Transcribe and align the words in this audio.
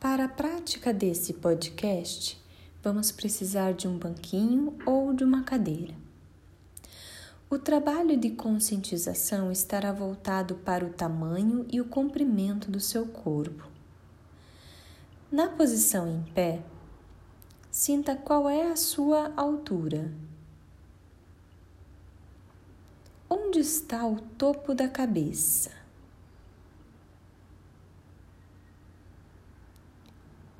Para 0.00 0.24
a 0.24 0.28
prática 0.28 0.94
desse 0.94 1.34
podcast, 1.34 2.42
vamos 2.82 3.12
precisar 3.12 3.74
de 3.74 3.86
um 3.86 3.98
banquinho 3.98 4.78
ou 4.86 5.12
de 5.12 5.22
uma 5.22 5.42
cadeira. 5.42 5.94
O 7.50 7.58
trabalho 7.58 8.16
de 8.16 8.30
conscientização 8.30 9.52
estará 9.52 9.92
voltado 9.92 10.54
para 10.54 10.86
o 10.86 10.88
tamanho 10.88 11.66
e 11.70 11.82
o 11.82 11.84
comprimento 11.84 12.70
do 12.70 12.80
seu 12.80 13.04
corpo. 13.04 13.68
Na 15.30 15.48
posição 15.48 16.08
em 16.08 16.22
pé, 16.32 16.62
sinta 17.70 18.16
qual 18.16 18.48
é 18.48 18.72
a 18.72 18.76
sua 18.76 19.34
altura. 19.36 20.10
Onde 23.28 23.58
está 23.58 24.06
o 24.06 24.18
topo 24.18 24.74
da 24.74 24.88
cabeça? 24.88 25.79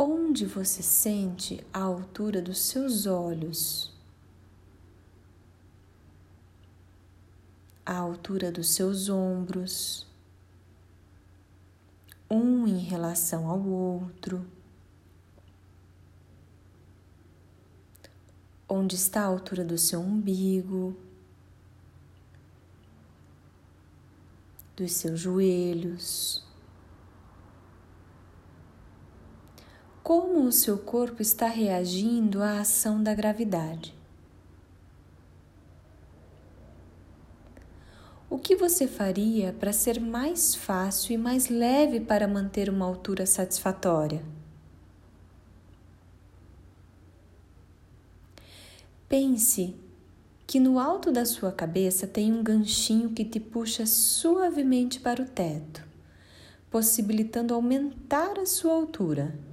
Onde 0.03 0.47
você 0.47 0.83
sente 0.83 1.63
a 1.71 1.81
altura 1.81 2.41
dos 2.41 2.59
seus 2.59 3.05
olhos? 3.05 3.93
a 7.85 7.97
altura 7.97 8.53
dos 8.53 8.71
seus 8.71 9.09
ombros, 9.09 10.07
um 12.31 12.65
em 12.65 12.79
relação 12.79 13.51
ao 13.51 13.61
outro. 13.61 14.47
Onde 18.69 18.95
está 18.95 19.23
a 19.23 19.27
altura 19.27 19.65
do 19.65 19.77
seu 19.77 20.01
umbigo, 20.01 20.97
dos 24.77 24.93
seus 24.93 25.19
joelhos. 25.19 26.49
Como 30.13 30.45
o 30.45 30.51
seu 30.51 30.77
corpo 30.77 31.23
está 31.23 31.47
reagindo 31.47 32.43
à 32.43 32.59
ação 32.59 33.01
da 33.01 33.15
gravidade. 33.15 33.95
O 38.29 38.37
que 38.37 38.57
você 38.57 38.89
faria 38.89 39.53
para 39.53 39.73
ser 39.73 40.01
mais 40.01 40.53
fácil 40.53 41.15
e 41.15 41.17
mais 41.17 41.49
leve 41.49 42.01
para 42.01 42.27
manter 42.27 42.69
uma 42.69 42.87
altura 42.87 43.25
satisfatória? 43.25 44.21
Pense 49.09 49.77
que 50.45 50.59
no 50.59 50.81
alto 50.81 51.13
da 51.13 51.25
sua 51.25 51.53
cabeça 51.53 52.05
tem 52.09 52.33
um 52.33 52.43
ganchinho 52.43 53.11
que 53.11 53.25
te 53.25 53.39
puxa 53.39 53.87
suavemente 53.87 54.99
para 54.99 55.23
o 55.23 55.29
teto, 55.29 55.87
possibilitando 56.69 57.55
aumentar 57.55 58.41
a 58.41 58.45
sua 58.45 58.73
altura. 58.75 59.49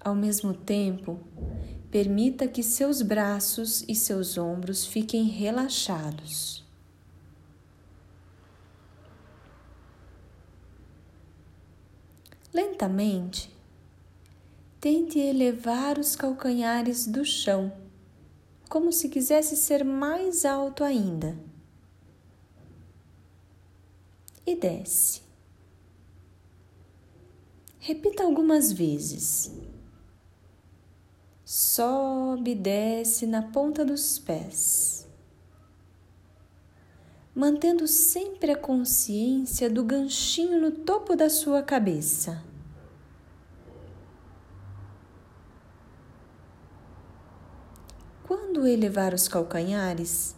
Ao 0.00 0.14
mesmo 0.14 0.54
tempo, 0.54 1.20
Permita 1.90 2.46
que 2.46 2.62
seus 2.62 3.00
braços 3.00 3.82
e 3.88 3.94
seus 3.94 4.36
ombros 4.36 4.84
fiquem 4.84 5.24
relaxados. 5.24 6.66
Lentamente, 12.52 13.50
tente 14.78 15.18
elevar 15.18 15.98
os 15.98 16.14
calcanhares 16.14 17.06
do 17.06 17.24
chão, 17.24 17.72
como 18.68 18.92
se 18.92 19.08
quisesse 19.08 19.56
ser 19.56 19.82
mais 19.82 20.44
alto 20.44 20.84
ainda. 20.84 21.38
E 24.46 24.54
desce. 24.54 25.22
Repita 27.78 28.24
algumas 28.24 28.70
vezes 28.70 29.50
sobe 31.50 32.50
e 32.50 32.54
desce 32.54 33.26
na 33.26 33.40
ponta 33.40 33.82
dos 33.82 34.18
pés, 34.18 35.08
mantendo 37.34 37.88
sempre 37.88 38.52
a 38.52 38.56
consciência 38.56 39.70
do 39.70 39.82
ganchinho 39.82 40.60
no 40.60 40.70
topo 40.70 41.16
da 41.16 41.30
sua 41.30 41.62
cabeça. 41.62 42.44
Quando 48.26 48.66
elevar 48.66 49.14
os 49.14 49.26
calcanhares, 49.26 50.36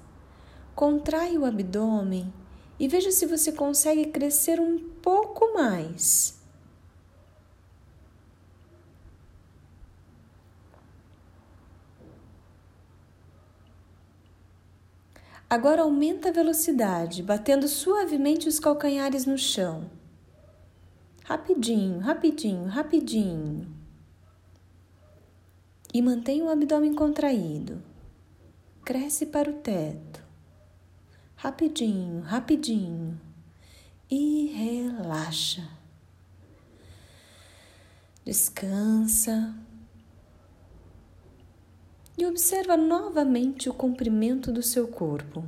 contrai 0.77 1.37
o 1.37 1.45
abdômen 1.45 2.33
e 2.79 2.87
veja 2.87 3.11
se 3.11 3.27
você 3.27 3.51
consegue 3.51 4.13
crescer 4.13 4.61
um 4.61 4.79
pouco 5.03 5.55
mais 5.55 6.40
Agora 15.51 15.83
aumenta 15.83 16.29
a 16.29 16.33
velocidade, 16.33 17.25
batendo 17.25 17.67
suavemente 17.67 18.49
os 18.49 18.61
calcanhares 18.61 19.27
no 19.27 19.37
chão. 19.37 19.91
Rapidinho, 21.25 21.99
rapidinho, 21.99 22.67
rapidinho. 22.67 23.67
E 25.93 26.01
mantenha 26.01 26.45
o 26.45 26.51
abdômen 26.51 26.95
contraído. 26.95 27.83
Cresce 28.85 29.27
para 29.27 29.51
o 29.51 29.55
teto. 29.55 30.23
Rapidinho, 31.35 32.21
rapidinho. 32.21 33.21
E 34.09 34.53
relaxa. 34.55 35.69
Descansa 38.25 39.53
e 42.21 42.27
observa 42.27 42.77
novamente 42.77 43.71
o 43.71 43.73
comprimento 43.73 44.53
do 44.53 44.63
seu 44.63 44.87
corpo. 44.87 45.43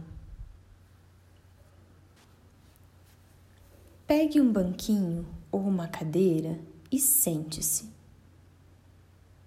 Pegue 4.07 4.41
um 4.41 4.51
banquinho 4.51 5.27
ou 5.51 5.61
uma 5.61 5.87
cadeira 5.87 6.59
e 6.91 6.99
sente-se. 6.99 7.91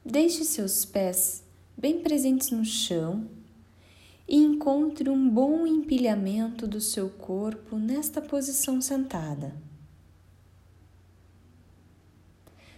Deixe 0.05 0.45
seus 0.45 0.85
pés 0.85 1.43
bem 1.75 1.99
presentes 1.99 2.51
no 2.51 2.63
chão 2.63 3.27
e 4.27 4.37
encontre 4.37 5.09
um 5.09 5.27
bom 5.27 5.65
empilhamento 5.65 6.67
do 6.67 6.79
seu 6.79 7.09
corpo 7.09 7.75
nesta 7.75 8.21
posição 8.21 8.79
sentada. 8.79 9.55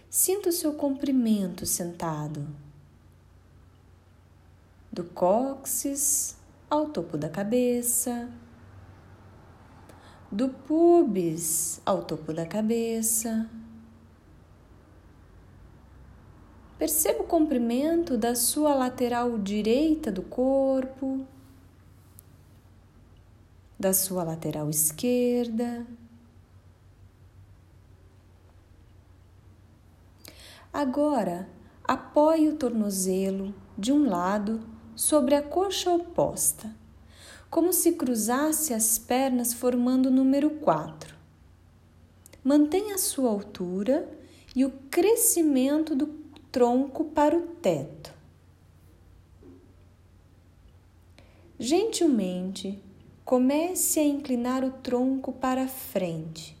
Sinta 0.08 0.48
o 0.48 0.52
seu 0.52 0.72
comprimento 0.72 1.66
sentado 1.66 2.48
do 4.92 5.04
cóccix 5.04 6.36
ao 6.70 6.88
topo 6.88 7.16
da 7.16 7.28
cabeça, 7.28 8.28
do 10.30 10.48
pubis 10.48 11.80
ao 11.84 12.02
topo 12.02 12.32
da 12.32 12.46
cabeça. 12.46 13.48
Perceba 16.78 17.22
o 17.22 17.26
comprimento 17.26 18.16
da 18.16 18.34
sua 18.34 18.74
lateral 18.74 19.36
direita 19.38 20.12
do 20.12 20.22
corpo, 20.22 21.26
da 23.78 23.92
sua 23.92 24.22
lateral 24.22 24.70
esquerda. 24.70 25.86
Agora, 30.72 31.48
apoie 31.82 32.48
o 32.48 32.56
tornozelo 32.56 33.54
de 33.76 33.92
um 33.92 34.08
lado 34.08 34.60
sobre 34.98 35.36
a 35.36 35.42
coxa 35.42 35.92
oposta, 35.92 36.74
como 37.48 37.72
se 37.72 37.92
cruzasse 37.92 38.74
as 38.74 38.98
pernas 38.98 39.52
formando 39.54 40.06
o 40.06 40.10
número 40.10 40.50
4. 40.50 41.14
Mantenha 42.42 42.96
a 42.96 42.98
sua 42.98 43.30
altura 43.30 44.10
e 44.56 44.64
o 44.64 44.72
crescimento 44.90 45.94
do 45.94 46.08
tronco 46.50 47.04
para 47.04 47.36
o 47.36 47.42
teto. 47.42 48.12
Gentilmente, 51.60 52.82
comece 53.24 54.00
a 54.00 54.04
inclinar 54.04 54.64
o 54.64 54.72
tronco 54.72 55.32
para 55.32 55.68
frente, 55.68 56.56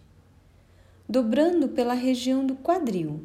dobrando 1.08 1.70
pela 1.70 1.94
região 1.94 2.46
do 2.46 2.54
quadril. 2.54 3.20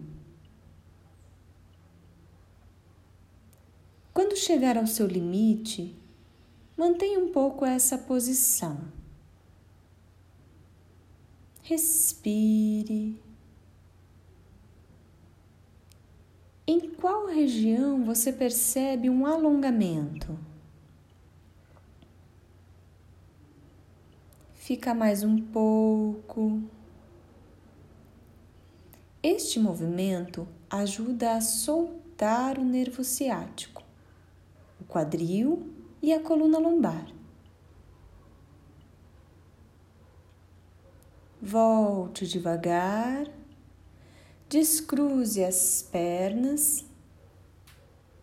Quando 4.13 4.35
chegar 4.35 4.77
ao 4.77 4.85
seu 4.85 5.07
limite, 5.07 5.95
mantenha 6.77 7.17
um 7.17 7.31
pouco 7.31 7.65
essa 7.65 7.97
posição. 7.97 8.77
Respire. 11.63 13.19
Em 16.67 16.91
qual 16.91 17.25
região 17.25 18.05
você 18.05 18.31
percebe 18.31 19.09
um 19.09 19.25
alongamento? 19.25 20.37
Fica 24.53 24.93
mais 24.93 25.23
um 25.23 25.41
pouco. 25.41 26.61
Este 29.23 29.59
movimento 29.59 30.47
ajuda 30.69 31.35
a 31.35 31.41
soltar 31.41 32.59
o 32.59 32.63
nervo 32.63 33.03
ciático, 33.03 33.72
quadril 34.93 35.73
e 36.03 36.13
a 36.13 36.19
coluna 36.19 36.59
lombar. 36.59 37.07
Volte 41.41 42.27
devagar, 42.27 43.27
descruze 44.47 45.43
as 45.43 45.81
pernas 45.81 46.85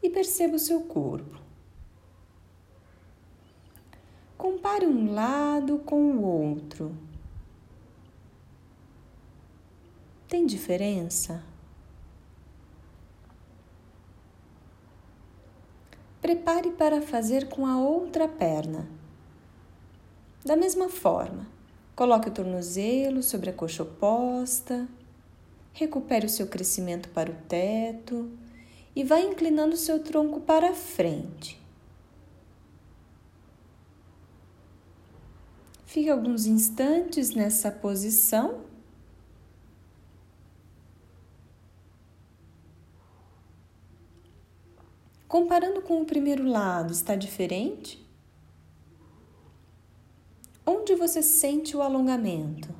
e 0.00 0.08
perceba 0.08 0.54
o 0.54 0.60
seu 0.60 0.82
corpo. 0.82 1.40
Compare 4.38 4.86
um 4.86 5.12
lado 5.12 5.80
com 5.80 6.00
o 6.12 6.22
outro. 6.22 6.96
Tem 10.28 10.46
diferença? 10.46 11.49
Prepare 16.20 16.70
para 16.72 17.00
fazer 17.00 17.48
com 17.48 17.66
a 17.66 17.78
outra 17.78 18.28
perna. 18.28 18.86
Da 20.44 20.54
mesma 20.54 20.88
forma, 20.88 21.46
coloque 21.96 22.28
o 22.28 22.32
tornozelo 22.32 23.22
sobre 23.22 23.50
a 23.50 23.52
coxa 23.52 23.82
oposta, 23.82 24.86
recupere 25.72 26.26
o 26.26 26.30
seu 26.30 26.46
crescimento 26.46 27.08
para 27.08 27.30
o 27.30 27.34
teto 27.48 28.30
e 28.94 29.02
vá 29.02 29.20
inclinando 29.20 29.74
o 29.74 29.78
seu 29.78 30.02
tronco 30.02 30.40
para 30.40 30.74
frente. 30.74 31.58
Fique 35.86 36.08
alguns 36.08 36.46
instantes 36.46 37.34
nessa 37.34 37.70
posição 37.70 38.69
Comparando 45.30 45.80
com 45.80 46.02
o 46.02 46.04
primeiro 46.04 46.44
lado, 46.44 46.92
está 46.92 47.14
diferente? 47.14 48.04
Onde 50.66 50.96
você 50.96 51.22
sente 51.22 51.76
o 51.76 51.82
alongamento? 51.82 52.74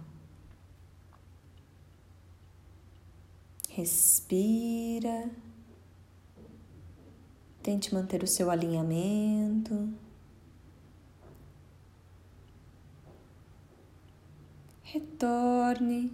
Respira. 3.69 5.31
Tente 7.63 7.95
manter 7.95 8.25
o 8.25 8.27
seu 8.27 8.51
alinhamento. 8.51 9.89
Retorne 14.83 16.13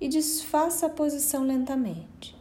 e 0.00 0.08
desfaça 0.08 0.86
a 0.86 0.88
posição 0.88 1.42
lentamente. 1.42 2.35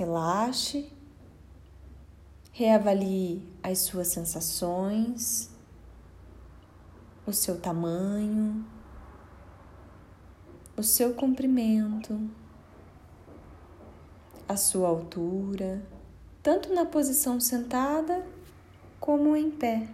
Relaxe, 0.00 0.90
reavalie 2.52 3.46
as 3.62 3.80
suas 3.80 4.08
sensações, 4.08 5.50
o 7.26 7.34
seu 7.34 7.60
tamanho, 7.60 8.64
o 10.74 10.82
seu 10.82 11.12
comprimento, 11.12 12.18
a 14.48 14.56
sua 14.56 14.88
altura, 14.88 15.82
tanto 16.42 16.72
na 16.72 16.86
posição 16.86 17.38
sentada 17.38 18.24
como 18.98 19.36
em 19.36 19.50
pé. 19.50 19.86